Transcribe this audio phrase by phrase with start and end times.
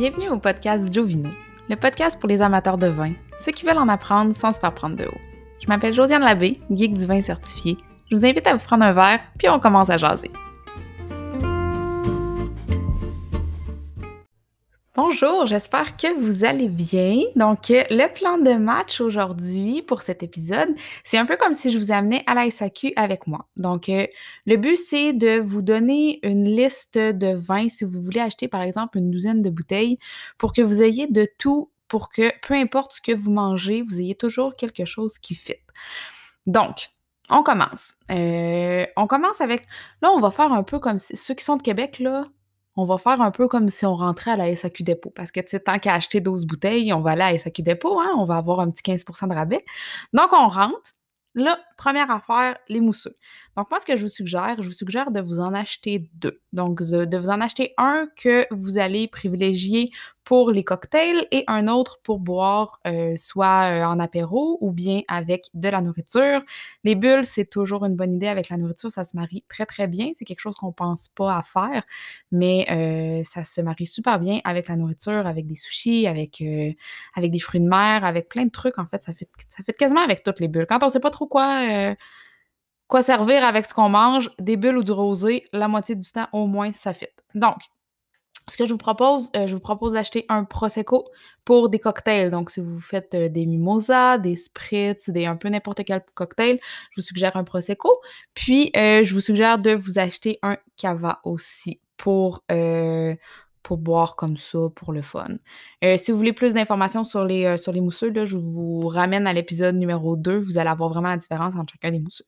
[0.00, 1.28] Bienvenue au podcast Jovino,
[1.68, 4.72] le podcast pour les amateurs de vin, ceux qui veulent en apprendre sans se faire
[4.72, 5.20] prendre de haut.
[5.62, 7.76] Je m'appelle Josiane Labbé, geek du vin certifié.
[8.10, 10.30] Je vous invite à vous prendre un verre, puis on commence à jaser.
[15.02, 17.22] Bonjour, j'espère que vous allez bien.
[17.34, 20.68] Donc, euh, le plan de match aujourd'hui pour cet épisode,
[21.04, 23.48] c'est un peu comme si je vous amenais à la SAQ avec moi.
[23.56, 24.06] Donc, euh,
[24.44, 28.60] le but, c'est de vous donner une liste de vins si vous voulez acheter, par
[28.60, 29.98] exemple, une douzaine de bouteilles
[30.36, 34.00] pour que vous ayez de tout, pour que peu importe ce que vous mangez, vous
[34.00, 35.64] ayez toujours quelque chose qui fit.
[36.44, 36.90] Donc,
[37.30, 37.94] on commence.
[38.10, 39.62] Euh, on commence avec.
[40.02, 42.26] Là, on va faire un peu comme ceux qui sont de Québec, là
[42.76, 45.10] on va faire un peu comme si on rentrait à la SAQ Dépôt.
[45.10, 47.62] Parce que, tu sais, tant qu'à acheter 12 bouteilles, on va aller à la SAQ
[47.62, 49.64] Dépôt, hein, on va avoir un petit 15 de rabais.
[50.12, 50.94] Donc, on rentre.
[51.34, 53.14] Là, première affaire, les mousseux.
[53.56, 56.40] Donc, moi, ce que je vous suggère, je vous suggère de vous en acheter deux.
[56.52, 59.90] Donc, de vous en acheter un que vous allez privilégier
[60.24, 65.02] pour les cocktails et un autre pour boire euh, soit euh, en apéro ou bien
[65.08, 66.42] avec de la nourriture.
[66.84, 69.88] Les bulles, c'est toujours une bonne idée avec la nourriture, ça se marie très très
[69.88, 70.12] bien.
[70.18, 71.82] C'est quelque chose qu'on pense pas à faire,
[72.30, 77.40] mais euh, ça se marie super bien avec la nourriture, avec des sushis, avec, des
[77.40, 78.78] fruits de mer, avec plein de trucs.
[78.78, 80.66] En fait, ça fait, ça fait quasiment avec toutes les bulles.
[80.68, 81.94] Quand on sait pas trop quoi
[82.90, 86.28] quoi servir avec ce qu'on mange, des bulles ou du rosé, la moitié du temps
[86.32, 87.06] au moins ça fit.
[87.34, 87.56] Donc,
[88.48, 91.08] ce que je vous propose, euh, je vous propose d'acheter un prosecco
[91.44, 92.30] pour des cocktails.
[92.30, 96.58] Donc, si vous faites euh, des mimosas, des spritz, des un peu n'importe quel cocktail,
[96.90, 98.00] je vous suggère un prosecco.
[98.34, 102.42] Puis, euh, je vous suggère de vous acheter un cava aussi pour
[103.70, 105.28] pour boire comme ça, pour le fun.
[105.84, 108.88] Euh, si vous voulez plus d'informations sur les, euh, sur les mousseux, là, je vous
[108.88, 110.38] ramène à l'épisode numéro 2.
[110.40, 112.24] Vous allez avoir vraiment la différence entre chacun des mousseux.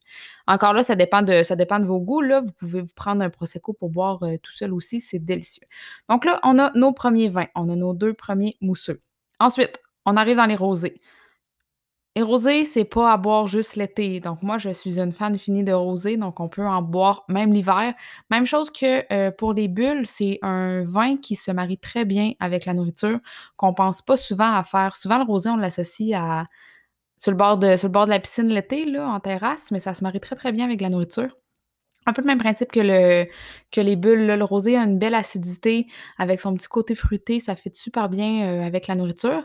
[0.47, 2.21] Encore là, ça dépend de, ça dépend de vos goûts.
[2.21, 2.43] Là.
[2.43, 5.01] Vous pouvez vous prendre un Prosecco pour boire euh, tout seul aussi.
[5.01, 5.67] C'est délicieux.
[6.09, 7.49] Donc là, on a nos premiers vins.
[7.57, 9.01] On a nos deux premiers mousseux.
[9.41, 10.95] Ensuite, on arrive dans les rosés.
[12.15, 14.21] Les rosés, c'est pas à boire juste l'été.
[14.21, 17.55] Donc, moi, je suis une fan finie de rosé, donc on peut en boire même
[17.55, 17.95] l'hiver.
[18.31, 22.33] Même chose que euh, pour les bulles, c'est un vin qui se marie très bien
[22.39, 23.19] avec la nourriture,
[23.57, 24.95] qu'on pense pas souvent à faire.
[24.95, 26.45] Souvent, le rosé, on l'associe à
[27.19, 29.81] sur le bord de, sur le bord de la piscine l'été, là, en terrasse, mais
[29.81, 31.42] ça se marie très, très bien avec la nourriture
[32.07, 33.25] un peu le même principe que, le,
[33.71, 34.27] que les bulles.
[34.27, 35.87] Le rosé a une belle acidité
[36.19, 37.39] avec son petit côté fruité.
[37.39, 39.45] Ça fait super bien euh, avec la nourriture.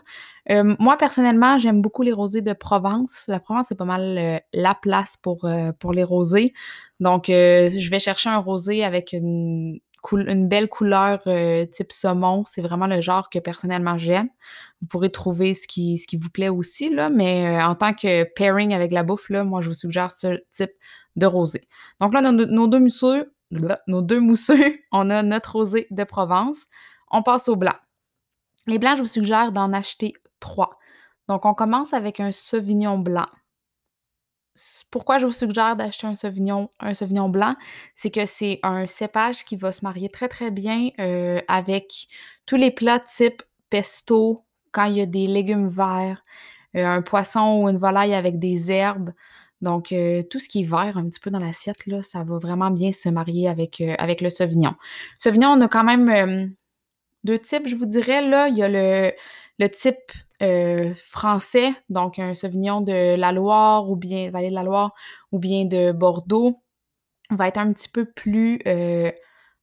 [0.49, 3.25] Euh, moi, personnellement, j'aime beaucoup les rosés de Provence.
[3.27, 6.53] La Provence, c'est pas mal euh, la place pour, les rosés.
[6.99, 9.79] Donc, je vais chercher un rosé avec une,
[10.13, 11.21] belle couleur
[11.71, 12.43] type saumon.
[12.47, 14.29] C'est vraiment le genre que personnellement j'aime.
[14.81, 18.91] Vous pourrez trouver ce qui, vous plaît aussi, là, mais en tant que pairing avec
[18.91, 20.71] la bouffe, moi, je vous suggère ce type
[21.17, 21.61] de rosé.
[21.99, 26.65] Donc là, nos, deux mousseux, nos deux mousseux, on a notre rosé de Provence.
[27.11, 27.75] On passe au blanc.
[28.67, 30.71] Les blancs, je vous suggère d'en acheter trois.
[31.27, 33.27] Donc, on commence avec un Sauvignon blanc.
[34.89, 37.55] Pourquoi je vous suggère d'acheter un Sauvignon, un Sauvignon blanc?
[37.95, 42.07] C'est que c'est un cépage qui va se marier très, très bien euh, avec
[42.45, 44.37] tous les plats type pesto,
[44.71, 46.21] quand il y a des légumes verts,
[46.75, 49.11] euh, un poisson ou une volaille avec des herbes.
[49.61, 52.37] Donc, euh, tout ce qui est vert un petit peu dans l'assiette, là, ça va
[52.37, 54.75] vraiment bien se marier avec, euh, le Sauvignon.
[55.17, 56.47] Sauvignon, on a quand même euh,
[57.23, 58.21] deux types, je vous dirais.
[58.49, 59.13] Il y a le,
[59.59, 60.11] le type
[60.95, 64.93] français, donc un Sauvignon de la Loire ou bien Vallée de la Loire
[65.31, 66.61] ou bien de Bordeaux,
[67.31, 68.61] va être un petit peu plus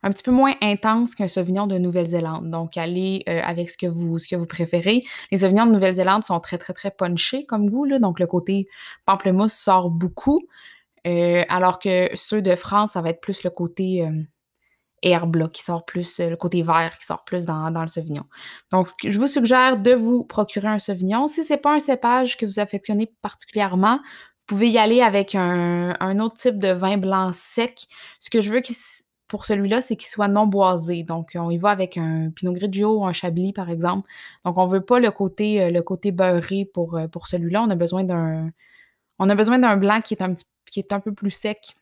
[0.05, 2.51] un petit peu moins intense qu'un Sauvignon de Nouvelle-Zélande.
[2.51, 5.01] Donc, allez euh, avec ce que, vous, préférez.
[5.33, 7.87] Les Sauvignons de Nouvelle-Zélande sont très, très, très punchés comme goût.
[7.87, 8.69] Là, donc, le côté
[9.07, 10.41] pamplemousse sort beaucoup.
[11.07, 14.11] Euh, alors que ceux de France, ça va être plus le côté euh,
[15.03, 18.25] herbe, qui sort plus, le côté vert qui sort plus dans, le Sauvignon.
[18.73, 21.29] Donc, je vous suggère de vous procurer un Sauvignon.
[21.29, 25.35] Si ce n'est pas un cépage que vous affectionnez particulièrement, vous pouvez y aller avec
[25.35, 27.87] un, autre type de vin blanc sec.
[28.21, 28.77] Ce que je veux qu'il
[29.29, 31.03] pour celui-là, c'est qu'il soit non boisé.
[31.03, 34.09] Donc, on y va avec un Pinot Grigio ou un Chablis, par exemple.
[34.45, 37.63] Donc, on ne veut pas le côté, euh, le côté beurré pour, euh, pour celui-là.
[37.63, 38.47] On a besoin d'un.
[39.19, 41.73] Blanc qui est un petit, qui est un peu plus sec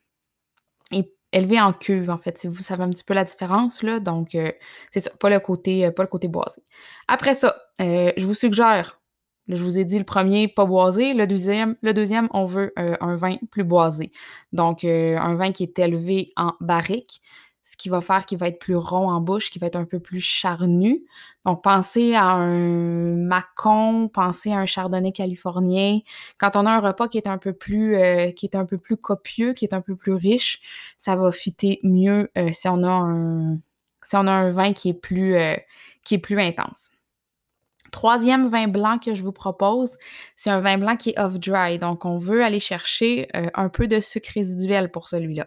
[0.92, 2.38] et élevé en cuve, en fait.
[2.38, 3.98] Si vous savez un petit peu la différence, là.
[4.00, 4.52] Donc, euh,
[4.92, 6.62] c'est ça, pas le côté, pas le côté boisé.
[7.08, 9.01] Après ça, je vous suggère
[9.48, 11.14] je vous ai dit le premier, pas boisé.
[11.14, 14.12] Le deuxième, on veut euh, un vin plus boisé.
[14.52, 17.22] Donc, euh, un vin qui est élevé en barrique,
[17.64, 19.84] ce qui va faire qu'il va être plus rond en bouche, qui va être un
[19.84, 21.04] peu plus charnu.
[21.44, 26.00] Donc, pensez à un Macon, pensez à un Chardonnay californien.
[26.38, 28.78] Quand on a un repas qui est un peu plus, euh, qui est un peu
[28.78, 30.60] plus copieux, qui est un peu plus riche,
[30.98, 35.36] ça va fitter mieux si on a un vin qui est plus
[36.40, 36.90] intense.
[37.92, 39.96] Troisième vin blanc que je vous propose,
[40.36, 41.78] c'est un vin blanc qui est off-dry.
[41.78, 45.46] Donc, on veut aller chercher euh, un peu de sucre résiduel pour celui-là.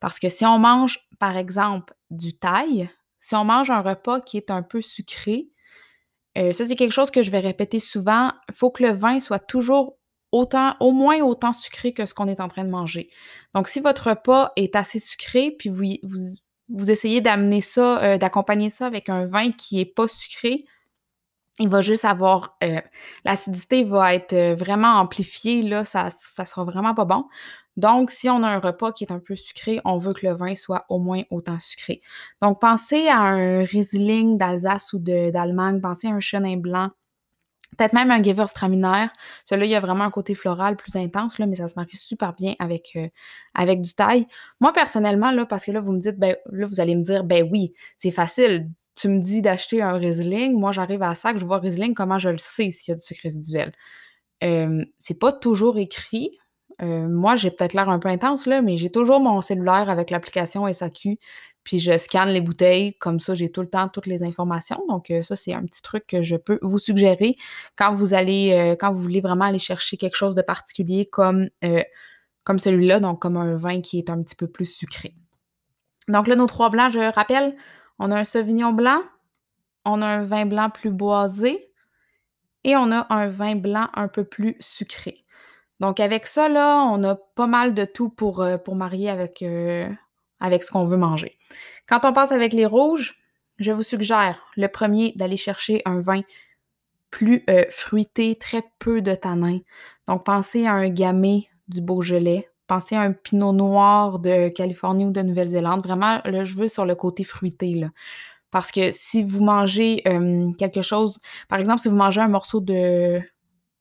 [0.00, 4.36] Parce que si on mange, par exemple, du taille, si on mange un repas qui
[4.36, 5.48] est un peu sucré,
[6.36, 8.32] euh, ça, c'est quelque chose que je vais répéter souvent.
[8.48, 9.96] Il faut que le vin soit toujours
[10.32, 13.08] autant, au moins autant sucré que ce qu'on est en train de manger.
[13.54, 15.84] Donc, si votre repas est assez sucré, puis vous,
[16.68, 20.64] vous, essayez d'amener ça, euh, d'accompagner ça avec un vin qui n'est pas sucré,
[21.58, 22.80] il va juste avoir euh,
[23.24, 27.24] l'acidité va être euh, vraiment amplifiée, là, ça, ça sera vraiment pas bon.
[27.76, 30.32] Donc, si on a un repas qui est un peu sucré, on veut que le
[30.34, 32.00] vin soit au moins autant sucré.
[32.42, 36.90] Donc, pensez à un Riesling d'Alsace ou d'Allemagne, pensez à un Chenin blanc,
[37.76, 39.06] peut-être même un Gewürztraminer.
[39.44, 41.96] Celui-là, il y a vraiment un côté floral plus intense, là, mais ça se marie
[41.96, 43.08] super bien avec, euh,
[43.54, 44.26] avec du taille.
[44.60, 47.24] Moi, personnellement, là, parce que là, vous me dites, ben, là, vous allez me dire,
[47.24, 51.38] ben oui, c'est facile tu me dis d'acheter un Riesling, moi j'arrive à ça, que
[51.38, 53.72] je vois Riesling, comment je le sais s'il y a du sucre résiduel?
[54.42, 56.38] Euh, c'est pas toujours écrit.
[56.80, 61.18] Moi, j'ai peut-être l'air un peu intense, mais j'ai toujours mon cellulaire avec l'application SAQ,
[61.62, 64.82] puis je scanne les bouteilles, comme ça, j'ai tout le temps toutes les informations.
[64.88, 67.36] Donc, ça, c'est un petit truc que je peux vous suggérer
[67.76, 71.48] quand vous allez, quand vous voulez vraiment aller chercher quelque chose de particulier comme,
[72.42, 75.14] comme celui-là, donc comme un vin qui est un petit peu plus sucré.
[76.08, 77.54] Donc là, nos trois blancs, je rappelle,
[77.98, 79.02] on a un Sauvignon blanc,
[79.84, 81.70] on a un vin blanc plus boisé
[82.64, 85.24] et on a un vin blanc un peu plus sucré.
[85.80, 89.88] Donc avec ça, là, on a pas mal de tout pour, euh, marier avec, euh,
[90.40, 91.36] avec ce qu'on veut manger.
[91.86, 93.18] Quand on passe avec les rouges,
[93.58, 96.22] je vous suggère le premier d'aller chercher un vin
[97.10, 99.60] plus euh, fruité, très peu de tanin.
[100.08, 105.10] Donc pensez à un gamay du Beaujolais Pensez à un pinot noir de Californie ou
[105.10, 105.82] de Nouvelle-Zélande.
[105.84, 107.74] Vraiment, là, je veux sur le côté fruité.
[107.74, 107.88] Là.
[108.50, 110.02] Parce que si vous mangez
[110.58, 111.18] quelque chose,
[111.48, 113.20] par exemple, si vous mangez un morceau de.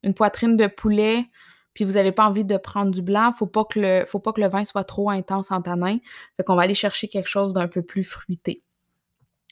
[0.03, 1.25] une poitrine de poulet,
[1.74, 4.33] puis vous n'avez pas envie de prendre du blanc, faut pas que le, faut pas
[4.33, 5.97] que le vin soit trop intense en tanin.
[6.38, 8.63] Fait qu'on va aller chercher quelque chose d'un peu plus fruité.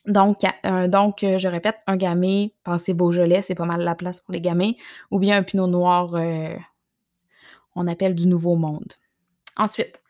[0.06, 4.34] Donc, euh, euh, je répète, un gamay, pensez Beaujolais, c'est pas mal la place pour
[4.34, 4.76] les gamets,
[5.12, 6.56] ou bien un pinot noir, euh,
[7.76, 8.94] on appelle du Nouveau Monde.
[9.58, 10.02] Ensuite,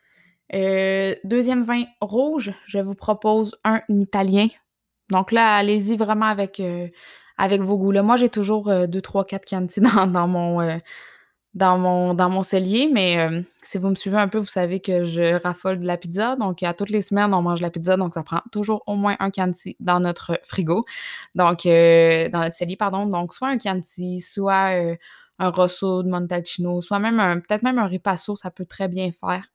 [0.54, 4.48] euh, deuxième vin rouge, je vous propose un italien.
[5.10, 6.88] Donc là, allez-y vraiment avec, euh,
[7.38, 7.92] avec vos goûts.
[7.92, 10.78] Là, moi, j'ai toujours 2, 3, 4 Chianti dans, dans mon, euh,
[11.54, 13.28] dans, mon, dans mon cellier, mais
[13.64, 16.36] si vous me suivez un peu, vous savez que je raffole de la pizza.
[16.38, 17.98] Donc, à toutes les semaines, on mange de la pizza.
[17.98, 20.86] Donc, ça prend toujours au moins un Chianti dans notre frigo.
[21.36, 23.06] Donc, dans notre cellier, pardon.
[23.06, 24.96] Donc, soit un Chianti, soit
[25.42, 29.12] un rosso de Montalcino, soit même un, peut-être même un ripasso, ça peut très bien
[29.12, 29.46] faire.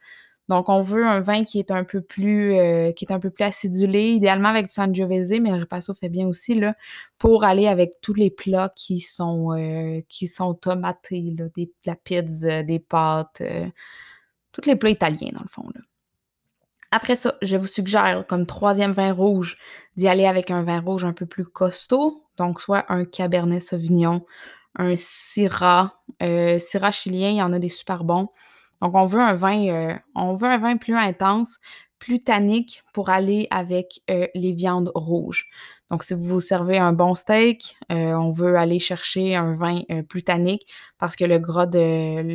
[0.49, 3.31] Donc, on veut un vin qui est un peu plus, euh, qui est un peu
[3.31, 6.75] plus acidulé, idéalement avec du Sangiovese, mais le ripasso fait bien aussi, là,
[7.19, 11.97] pour aller avec tous les plats qui sont, euh, qui sont tomatés, là, des, la
[11.97, 13.67] pizza, des pâtes, euh,
[14.53, 15.81] tous les plats italiens, dans le fond, là.
[16.93, 19.59] Après ça, je vous suggère, comme troisième vin rouge,
[19.97, 24.25] d'y aller avec un vin rouge un peu plus costaud, donc soit un Cabernet Sauvignon,
[24.77, 25.95] un Syrah.
[26.23, 28.29] Euh, Syrah chilien, il y en a des super bons.
[28.83, 31.59] Donc, on veut un vin, euh, on veut un vin plus intense,
[31.99, 35.47] plus tannique pour aller avec euh, les viandes rouges.
[35.91, 40.67] Donc, si vous servez un bon steak, on veut aller chercher un vin plus tannique
[40.99, 42.35] parce que le gras de,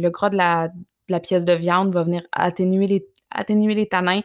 [1.09, 4.21] la pièce de viande va venir atténuer les, atténuer les tanins.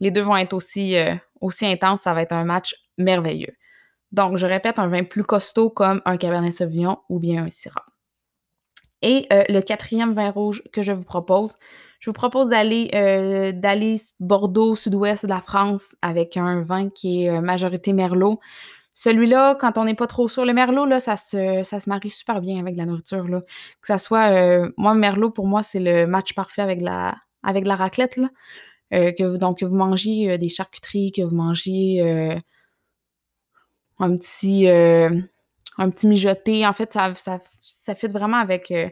[0.00, 0.96] Les deux vont être aussi,
[1.42, 2.00] aussi intenses.
[2.00, 3.54] Ça va être un match merveilleux.
[4.12, 7.84] Donc, je répète, un vin plus costaud comme un Cabernet Sauvignon ou bien un Syrah.
[9.04, 11.58] Et euh, le quatrième vin rouge que je vous propose,
[12.00, 17.30] je vous propose d'aller euh, Bordeaux, sud-ouest de la France, avec un vin qui est
[17.30, 18.40] euh, majorité Merlot.
[18.94, 22.40] Celui-là, quand on n'est pas trop sûr, le Merlot, là, ça se, ça marie super
[22.40, 23.28] bien avec la nourriture.
[23.28, 23.40] Là.
[23.40, 24.30] Que ça soit,
[24.78, 28.18] moi, Merlot, pour moi, c'est le match parfait avec la, raclette.
[28.92, 32.40] Donc, que vous mangiez des charcuteries, que vous mangiez
[33.98, 35.10] un petit, euh,
[35.78, 36.66] un petit mijoté.
[36.66, 38.70] En fait, ça, ça, fit vraiment avec.
[38.70, 38.88] Euh,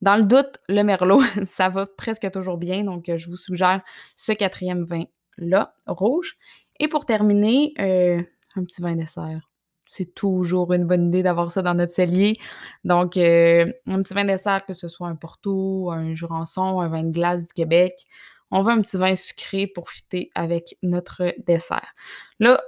[0.00, 2.84] dans le doute, le merlot, ça va presque toujours bien.
[2.84, 3.82] Donc, euh, je vous suggère
[4.16, 6.36] ce quatrième vin-là, rouge.
[6.80, 9.48] Et pour terminer, un petit vin dessert.
[9.86, 12.34] C'est toujours une bonne idée d'avoir ça dans notre cellier.
[12.82, 17.12] Donc, un petit vin dessert, que ce soit un Porto, un Jurançon, un vin de
[17.12, 18.06] glace du Québec.
[18.50, 21.94] On veut un petit vin sucré pour fitter avec notre dessert.
[22.40, 22.60] Là,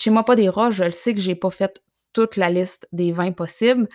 [0.00, 1.82] chez moi pas des roches, je le sais que j'ai pas fait
[2.12, 3.88] toute la liste des vins possibles.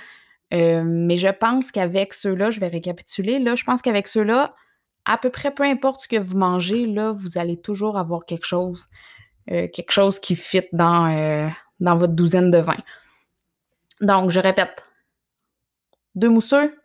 [0.53, 3.39] Euh, mais je pense qu'avec ceux-là, je vais récapituler.
[3.39, 4.55] Là, je pense qu'avec ceux-là,
[5.05, 8.45] à peu près peu importe ce que vous mangez, là, vous allez toujours avoir quelque
[8.45, 8.87] chose
[9.51, 11.47] euh, quelque chose qui fit dans, euh,
[11.79, 12.83] dans votre douzaine de vins.
[14.01, 14.85] Donc, je répète,
[16.15, 16.77] deux mousseux,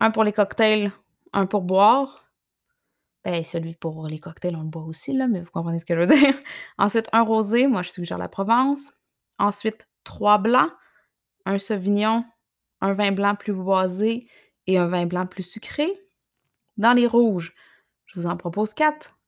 [0.00, 0.90] un pour les cocktails,
[1.32, 2.25] un pour boire.
[3.26, 5.96] Ben, celui pour les cocktails, on le boit aussi, là, mais vous comprenez ce que
[5.96, 6.38] je veux dire.
[6.78, 8.92] Ensuite, un rosé, moi je suggère la Provence.
[9.40, 10.70] Ensuite, trois blancs,
[11.44, 12.24] un sauvignon,
[12.80, 14.28] un vin blanc plus boisé
[14.68, 15.88] et un vin blanc plus sucré.
[16.76, 17.52] Dans les rouges,
[18.04, 19.18] je vous en propose quatre.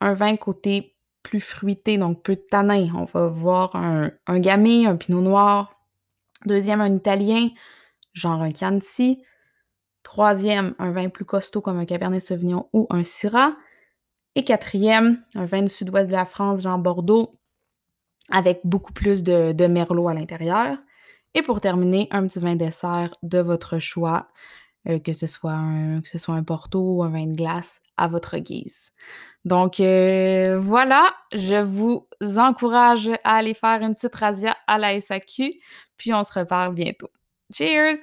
[0.00, 2.90] Un vin côté plus fruité, donc peu de tanin.
[2.94, 5.78] On va voir un, un gamay, un pinot noir.
[6.46, 7.50] Deuxième, un italien,
[8.14, 9.22] genre un Chianti.
[10.08, 13.54] Troisième, un vin plus costaud comme un Cabernet Sauvignon ou un Syrah.
[14.36, 17.38] Et quatrième, un vin du sud-ouest de la France, genre Bordeaux,
[18.30, 20.78] avec beaucoup plus de, merlot à l'intérieur.
[21.34, 24.28] Et pour terminer, un petit vin dessert de votre choix,
[24.88, 27.82] euh, que, ce soit un, que ce soit un Porto ou un vin de glace
[27.98, 28.92] à votre guise.
[29.44, 35.52] Donc euh, voilà, je vous encourage à aller faire une petite razzia à la SAQ,
[35.98, 37.10] puis on se reparle bientôt.
[37.52, 37.98] Cheers!